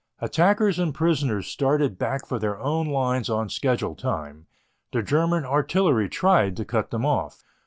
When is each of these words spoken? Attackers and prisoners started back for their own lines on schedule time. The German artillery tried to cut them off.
Attackers 0.19 0.79
and 0.79 0.95
prisoners 0.95 1.45
started 1.45 1.99
back 1.99 2.25
for 2.25 2.39
their 2.39 2.57
own 2.59 2.87
lines 2.87 3.29
on 3.29 3.49
schedule 3.49 3.93
time. 3.93 4.47
The 4.93 5.03
German 5.03 5.45
artillery 5.45 6.09
tried 6.09 6.57
to 6.57 6.65
cut 6.65 6.89
them 6.89 7.05
off. 7.05 7.43